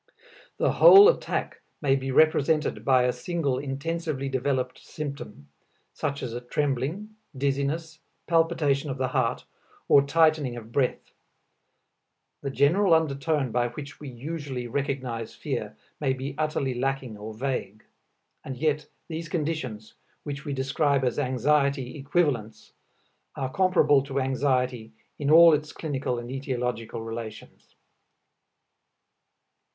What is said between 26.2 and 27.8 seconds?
etiological relations.